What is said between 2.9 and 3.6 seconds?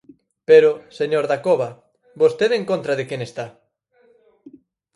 de quen está?